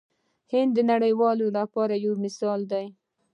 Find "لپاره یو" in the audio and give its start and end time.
1.57-2.13